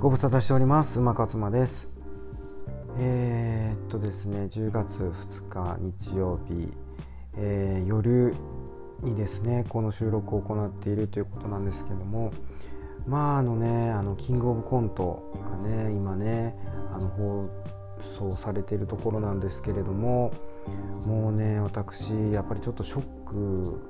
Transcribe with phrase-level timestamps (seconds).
[0.00, 0.98] ご無沙汰しております。
[0.98, 1.86] 馬勝間です。
[2.98, 6.72] えー、っとですね10月2日日曜日、
[7.36, 8.34] えー、夜
[9.02, 12.32] にですねこの収録を行っているということなんですけども
[13.06, 16.56] まああのねあのキングオブコントがね今ね
[16.94, 17.50] あの放
[18.30, 20.32] 送されているところなんですけれども
[21.04, 23.82] もうね私やっぱりちょっとショック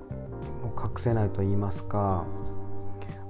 [0.65, 2.27] を隠せないと言いますか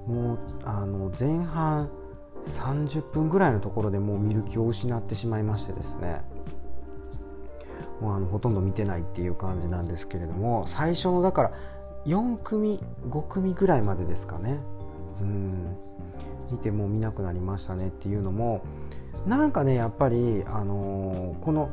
[0.07, 1.87] もうあの前半
[2.47, 6.21] 30分ぐらいのところでもう見る気を失ってしまいましてですね。
[7.99, 11.51] もうあのほとんど見てないっていう感じなんですけれども最初のだから
[12.05, 14.59] 4組5組ぐらいまでですかね。
[15.21, 15.77] うん。
[16.51, 18.61] 見てもう見なくなりましたねっていうのも
[19.25, 21.69] なんかねやっぱり、あのー、この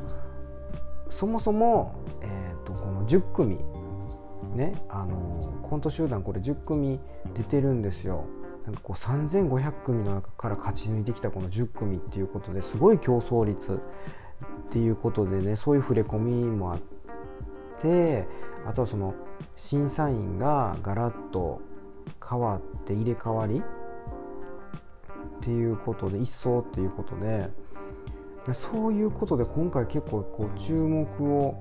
[1.11, 3.59] そもそも、えーと、この10組
[4.55, 7.01] ね、あのー、コント集団これ10組
[7.37, 8.25] 出てるんですよ。
[8.69, 16.81] なんかこう3500組の中から勝ち抜いてきたこの10組っていうことですごい競争率っていうことでねそういう触れ込みもあっ
[17.81, 18.29] て
[18.67, 19.15] あとはその
[19.57, 21.63] 審査員がガラッと
[22.29, 27.49] 変わって入れ替わりっていうことで一層っていうことで
[28.53, 31.53] そういうことで今回結構こう注目を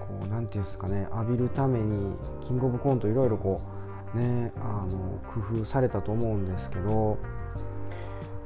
[0.00, 3.75] こうなんていうんですかね浴びるためにキングオブコントいろいろこう
[4.14, 7.18] ねあの工夫されたと思うんですけど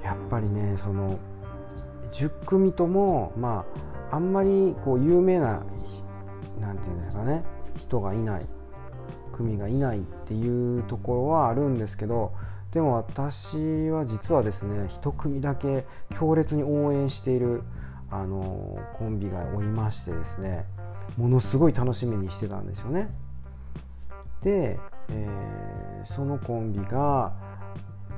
[0.03, 1.19] やっぱりねその
[2.13, 3.65] 10組ともま
[4.11, 5.63] ああんまりこう有名な
[6.61, 7.45] なんていうんですかね
[7.77, 8.47] 人がいない
[9.33, 12.33] 組がいないっていうところはあるんですけど
[12.73, 13.57] でも私
[13.91, 15.87] は実はですね1組だけ
[16.19, 17.63] 強烈に応援している
[18.11, 20.65] あのコンビがおりましてですね
[21.17, 23.09] ものすごい楽しみにしてたんですよね。
[24.43, 24.79] で、
[25.13, 27.33] えー、そのコンビが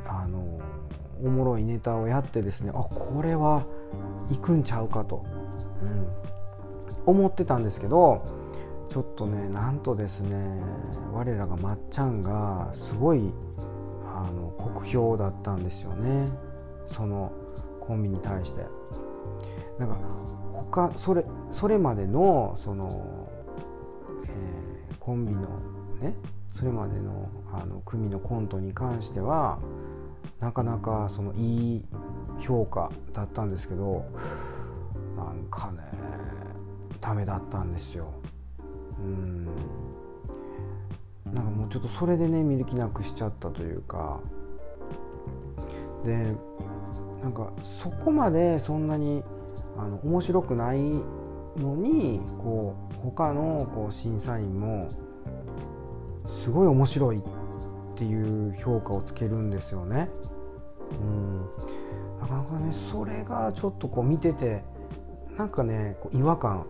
[0.06, 0.60] あの
[1.22, 3.64] おもろいネタをやってですねあこれは
[4.30, 5.24] 行くんちゃうかと、
[5.82, 6.06] うん、
[7.06, 8.24] 思ってたんですけど
[8.90, 10.60] ちょっとねなんとですね
[11.12, 13.32] 我らがまっちゃんがすごい
[14.04, 16.28] あの酷評だったんですよね
[16.94, 17.32] その
[17.80, 18.62] コンビに対して。
[19.78, 19.96] なんか
[20.52, 23.28] 他それそれまでのその、
[24.26, 25.40] えー、コンビの
[26.00, 26.14] ね
[26.62, 29.58] それまでのあの組のコントに関しては
[30.38, 31.84] なかなかそのいい
[32.38, 34.04] 評価だったんですけど
[35.16, 35.78] なんかね
[37.00, 38.12] ダメだったんですよ。
[39.00, 39.46] うん。
[41.32, 44.20] なんかもうちょっとそれでね見る気なくしちゃったというか。
[46.04, 46.32] で
[47.24, 47.52] なんか
[47.82, 49.24] そこまでそんなに
[49.76, 50.78] あの面白くない
[51.56, 54.88] のにこう他のこう審査員も
[56.42, 57.22] すごい面白いっ
[57.96, 60.08] ていう評価をつけるんですよね。
[61.00, 61.38] うん、
[62.20, 64.62] なかなかねそれがちょっとこう見てて
[65.36, 66.66] なんかねこう違和感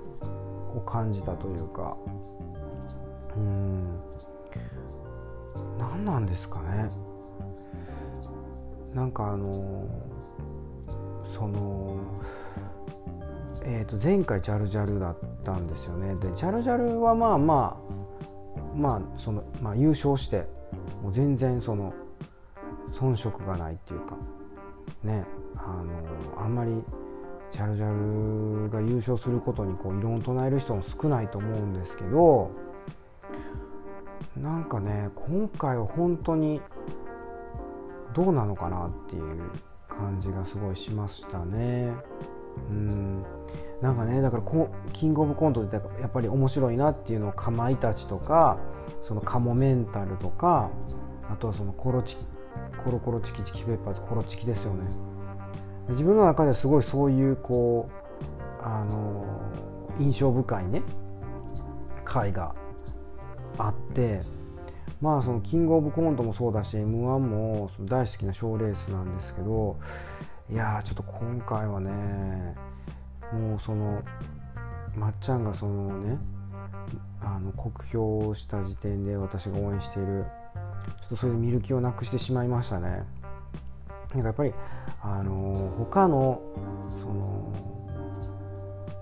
[0.76, 1.96] を感じたというか。
[3.36, 3.98] うん。
[5.78, 6.88] 何なんですかね。
[8.94, 9.86] なんかあの
[11.34, 11.96] その
[13.64, 16.14] えー、と前回ジャルジャルだったんですよね。
[16.16, 18.01] でジャルジャルはまあまあ
[18.74, 20.46] まあその、まあ、優勝して
[21.02, 21.92] もう全然その
[22.92, 24.16] 遜色がないっていうか
[25.02, 25.24] ね
[25.56, 26.72] あのあんまり
[27.52, 32.50] ジャルジャルが優勝することにこう異論を唱える人も少ないと思うんですけど
[34.36, 36.60] なんかね今回は本当に
[38.14, 39.50] どうなのかなっていう
[39.88, 41.92] 感じがすごいしましたね。
[42.70, 43.24] うん
[43.82, 48.58] なんかねだからこキングオブコントってやっぱり面白いなっていうのをかまいたちとか
[49.06, 50.70] そのカモメンタルとか
[51.28, 52.16] あとはそのコロチ
[52.84, 54.88] コロコロチキチキペッパーズコロチキですよね。
[55.88, 59.24] 自分の中ではすごいそういうこうあの
[59.98, 60.82] 印象深いね
[62.04, 62.54] 回が
[63.58, 64.20] あって
[65.00, 69.76] まあそのキングオブコントもそうだし m 1も大好きな賞ーレースなんですけど
[70.50, 72.54] いやちょっと今回はね
[73.32, 74.02] もうその
[74.96, 76.18] まっちゃんがそのね
[77.20, 80.24] あの酷評をした時点で私が応援している
[81.00, 83.04] ちょっとそれで見る気をなくしてしまいましたね
[84.14, 84.52] なんかやっぱり
[85.00, 86.42] あの他の
[86.90, 87.52] その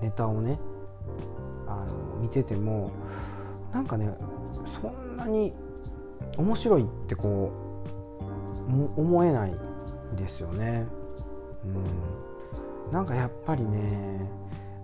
[0.02, 0.58] ネタをね
[1.66, 2.92] あの見てても
[3.72, 4.10] なんかね
[4.80, 5.52] そんなに
[6.36, 7.52] 面白いってこ
[8.68, 9.54] う思えない
[10.16, 10.86] ですよね。
[11.64, 11.84] うん、
[12.92, 14.28] なんかやっぱりね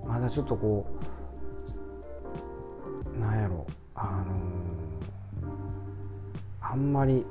[0.06, 0.86] まだちょっとこ
[3.16, 4.24] うなんやろあ
[5.42, 7.24] のー、あんまり、うん、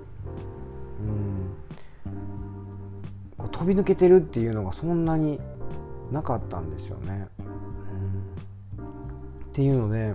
[3.38, 5.40] こう飛び抜けてるっていうのがそんなに
[6.12, 7.28] なかったんですよね。
[8.78, 8.86] うん、
[9.46, 10.14] っていうので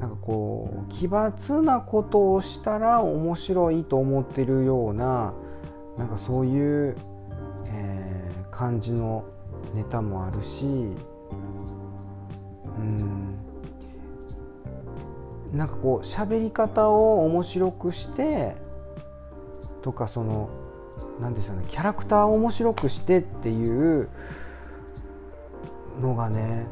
[0.00, 5.32] なんかこう奇抜なことをしたら面白いと思ってるような
[5.96, 6.96] なんかそういう、
[7.66, 7.97] えー、
[8.58, 9.24] 感じの
[9.72, 10.66] ネタもあるしう
[12.80, 13.38] ん
[15.52, 18.56] なんかこう喋り方を面白くして
[19.82, 20.50] とかその
[21.20, 24.08] 何でしょうねキャラクターを面白くしてっていう
[26.02, 26.66] のがね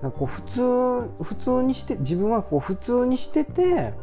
[0.00, 3.94] なんかこう普通普通にして自分はこう普通にしてて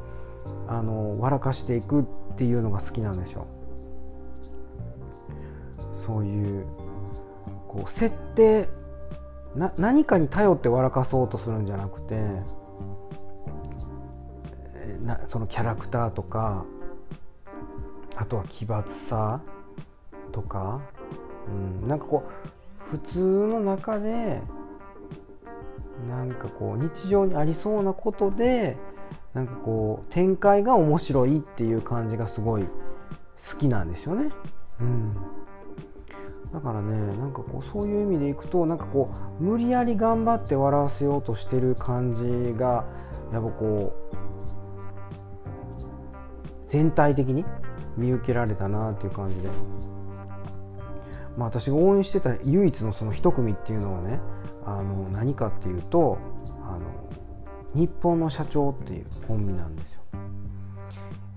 [0.67, 2.05] あの笑かしていくっ
[2.37, 3.47] ていうのが好きなんですよ。
[6.05, 6.65] そういう
[7.69, 8.67] こう設定
[9.55, 12.15] な何かに頼って笑かそうとするんじゃなくて
[15.05, 16.65] なそのキャラクターとか
[18.15, 19.41] あとは奇抜さ
[20.31, 20.81] とか、
[21.47, 22.23] うん、なんかこ
[22.89, 24.41] う普通の中で
[26.09, 28.77] なんかこう日常にありそうなことで
[29.33, 34.31] なんかこう展開が面白いっていう感じがすごい好きなんですよね。
[34.81, 35.15] うん、
[36.53, 42.85] だからねなんかこうそういう意味でいくとなんかこう無理やり頑張って笑わせようとしてる感じが
[43.31, 44.17] やっぱこう
[46.69, 47.45] 全体的に
[47.97, 49.49] 見受けられたなっていう感じで。
[51.37, 54.19] まあ、私が応援してた唯一のその一組っていうのはね
[54.65, 56.17] あの何かっていうと
[56.63, 56.81] あの
[57.73, 59.98] 日本の社長っていうコンビなんですよ。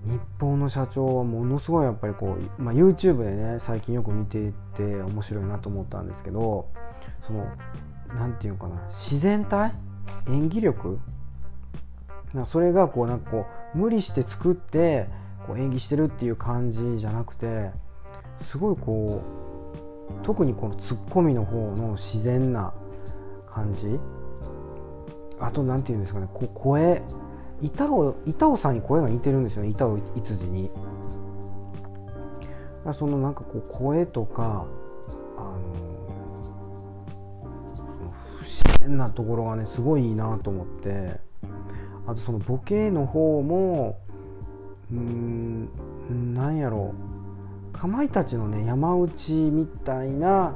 [0.05, 6.69] 日本の社長はものすごいやっぱりこう、まあ、YouTube でね最近よく見ていて面白いなと思ったんですけど
[7.27, 7.47] その
[8.09, 9.73] 何て言うのかな自然体？
[10.29, 10.99] 演技力？
[12.47, 15.07] それがこうなんかこう無理して作って
[15.47, 17.71] こう演技してるっていう感じじゃなくて
[18.51, 19.23] すごいこ
[20.11, 22.75] う特にこのツッコミの方の自然な
[23.49, 24.01] 感じ？
[25.39, 27.03] あと何て言うんですかねこう声
[27.63, 29.69] 板尾板尾さんに声が似てるんですよね。
[29.69, 30.71] 板尾いつじに。
[32.95, 34.67] そのなんかこう声とか
[35.39, 35.57] あの
[38.41, 41.21] 不自然なところがねすごいいいなと思って。
[42.05, 43.97] あとそのボケの方も
[44.91, 45.69] うん
[46.35, 46.93] なんやろ
[47.73, 47.79] う。
[47.79, 50.55] かまいたちのね山内みたいな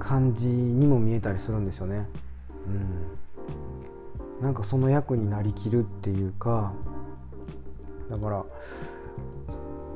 [0.00, 2.08] 感じにも見えたりするんですよね。
[2.66, 3.18] うん、
[4.40, 6.72] なんかその役になりきるっていうか
[8.10, 8.44] だから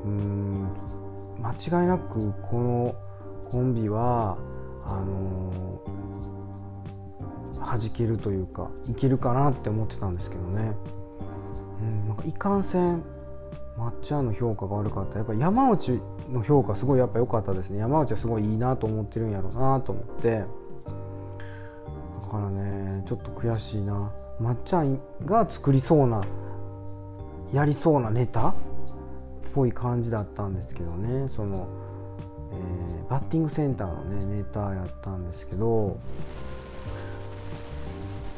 [0.05, 0.67] うん
[1.43, 2.95] 間違いなくこの
[3.51, 4.37] コンビは
[4.85, 10.73] あのー、弾けるというかいけるかなって思ってたんですけどね、
[11.81, 13.03] うん、なんかいかんせん
[13.77, 15.19] まっちゃんの評価が悪かった。
[15.19, 17.79] やっぱ山内の評価すごいやっぱ良かったですね。
[17.79, 20.45] 山内はすごいいいなと思ってるんやろうなと思って。
[22.21, 24.13] だからねちょっと悔しいな。
[24.41, 26.23] まっちゃんが作りそうな
[27.53, 28.49] やりそうなネタ？
[28.49, 28.55] っ
[29.55, 31.29] ぽい感じだったんですけどね。
[31.37, 31.69] その、
[32.53, 35.99] えー、バッティングセンターのねネタやったんですけど。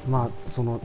[0.08, 0.80] まあその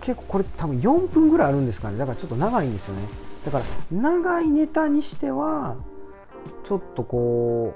[0.00, 1.98] 結構これ多分4分ぐらいあるんですかね。
[1.98, 3.02] だからちょっと長いんですよね。
[3.44, 5.76] だから長いネタにしては
[6.66, 7.74] ちょっとこ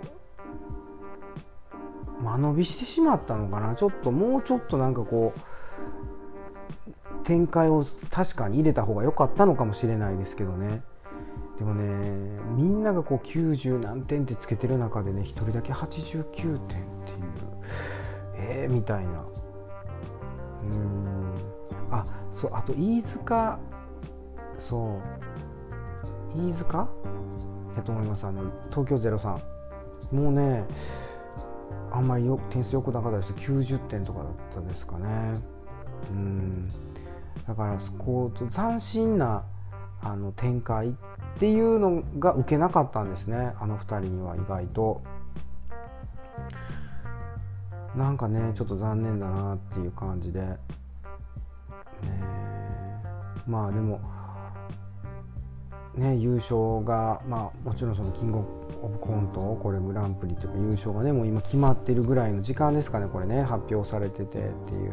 [2.20, 3.74] う間延びしてしまったのかな。
[3.74, 5.40] ちょっともうちょっとなんかこう
[7.24, 10.82] 展開を確かに入れた方が良かったのかもしれないですけどね。
[11.58, 11.84] でもね
[12.56, 16.24] みんながこう90何点ってつけてる中でね1人だけ89
[16.58, 16.84] 点っていう
[18.36, 19.24] えー、みたいな。
[20.66, 21.34] うん。
[21.90, 22.04] あ
[22.34, 23.58] そうあと飯塚
[24.58, 25.00] そ
[26.34, 26.38] う。
[26.38, 26.88] 飯塚？
[27.76, 28.24] やと思います。
[28.26, 29.38] あの東京03
[30.12, 30.64] もうね
[31.90, 33.32] あんまりよ点数良くなかったです。
[33.32, 35.34] 90点とかだったですかね。
[36.10, 36.64] うん。
[37.46, 39.44] だからこう斬新な
[40.00, 40.92] あの展開っ
[41.38, 43.52] ていうのが受けなかったんですね。
[43.60, 45.02] あの2人には意外と。
[47.96, 50.40] なんかねちょっと残念だなっていう感じで。
[50.40, 50.58] ね
[53.46, 54.00] まあでも
[55.96, 58.38] ね、優勝が、まあ、もちろんそのキング
[58.82, 64.92] オブコントこれグランプリというか優勝がねもう今決まってるぐらいの時間ですかねこれね発表されててっていう。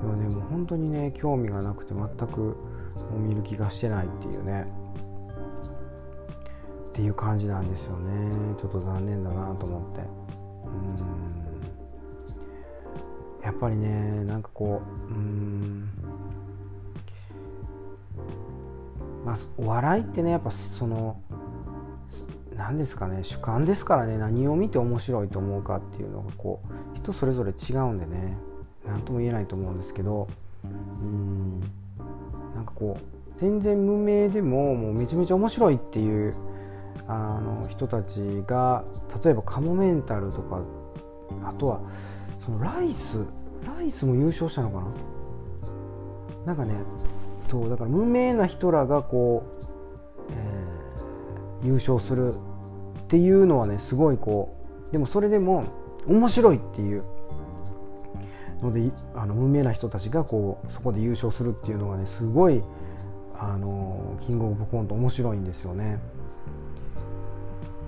[0.00, 2.56] でもねも本当にね興味がなくて全く
[3.18, 4.66] 見る気がしてないっていうね。
[6.88, 8.56] っていう感じなんですよね。
[8.60, 10.00] ちょっと残念だなと思って。
[10.66, 10.70] う
[13.42, 13.44] ん。
[13.44, 15.88] やっぱりねなんかこううん。
[19.24, 21.20] まあ、お笑いってねやっぱその
[22.56, 26.62] 何ですかね主観ですからね何を見て面白いと思うかっていうのがこ
[26.94, 28.36] う人それぞれ違うんでね。
[28.86, 30.28] 何とも言えないと思うんですけど
[30.64, 31.60] うん
[32.54, 36.34] なんかこう全然無名でももうめちゃめちゃ面白いっていう
[37.08, 38.84] あの人たちが
[39.24, 40.60] 例えばカモメンタルとか
[41.44, 41.80] あとは
[42.44, 43.24] そのライス
[43.66, 44.80] ライスも優勝したのか
[46.46, 46.46] な？
[46.46, 46.74] なんかね
[47.48, 50.32] そうだから無名な人らがこう、
[51.62, 54.56] えー、優勝するっていうのはねすごいこ
[54.88, 55.64] うでもそれでも
[56.06, 57.04] 面白いっていう
[58.62, 62.62] のであの無名な人たちがこうそこで優勝するっていうのがねすごい
[63.38, 65.98] あのキングオブコント面白いんですよね。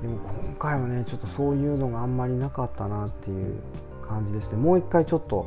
[0.01, 3.57] でも今回はねちょっとそういうのがあんまりなかったなっていう
[4.09, 5.47] 感じですねもう一回ちょっと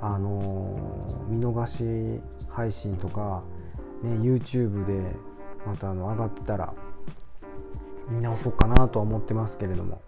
[0.00, 0.76] あの
[1.28, 3.44] 見逃し配信とか、
[4.02, 5.14] ね、YouTube で
[5.64, 6.74] またあの上がってたら
[8.10, 10.00] 見直そうかなとは思ってますけれども。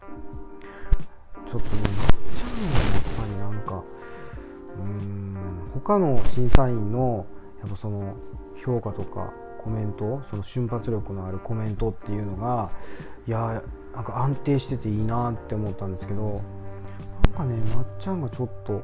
[1.55, 3.14] ちょっとねなっちゃうのはやっぱりなんかうーん
[5.85, 7.27] 他の審査員の
[7.61, 8.15] やっぱその
[8.65, 12.71] 評価とかコメントその瞬発力のあるコメントっていうのが
[13.27, 13.63] いや
[13.95, 16.43] なんか安定してていいなって思ったんですけど
[17.25, 18.83] なんかねまっちゃんがちょっと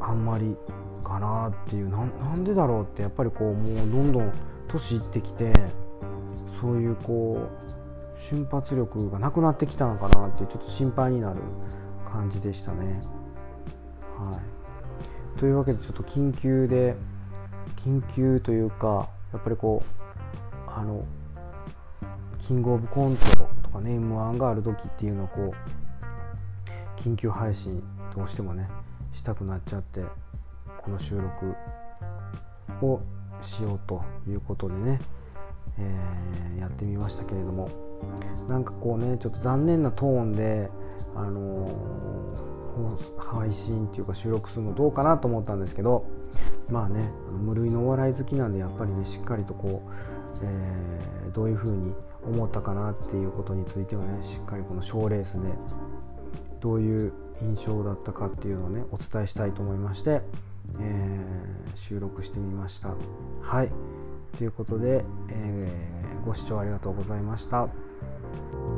[0.00, 0.56] あんまり
[1.02, 4.32] かなっていうなんでだろうってやっぱりこうもうどんどん
[4.68, 5.52] 年いってきて
[6.60, 11.40] そういうこう瞬発力がなくなってきたのかなってちょっと心配になる
[12.10, 13.00] 感じでしたね。
[14.18, 14.57] はい、
[15.38, 16.96] というわけでちょっと緊急で
[17.84, 21.04] 緊急というかやっぱりこうあの
[22.46, 23.26] キングオブコント
[23.62, 27.82] とかね m 1がある時っていうのをこう緊急配信
[28.16, 28.68] どうしてもね
[29.12, 30.02] したくなっちゃって
[30.82, 31.54] この収録
[32.84, 33.00] を
[33.42, 35.00] しようということでね、
[35.78, 37.87] えー、やってみましたけれども。
[38.48, 40.70] なんかこうねちょっと残念なトーンで、
[41.14, 46.06] あのー、配信っていうか収録するのどうかなと思ったんですけど
[46.70, 49.90] まあね無類のお笑い好きなんでやっぱりねしっかりとこう、
[50.42, 51.92] えー、どういうふうに
[52.24, 55.38] 思ったかなっていうことについてはねしっかりこの賞レースで
[56.60, 57.12] どういう
[57.42, 60.22] 印象だったかっていうのをねお伝えしたいと思いまして、
[60.80, 62.94] えー、収録してみました。
[63.42, 63.70] はい。
[64.36, 67.68] ということで、えー、ご視聴ありがとうございました。
[68.30, 68.77] thank you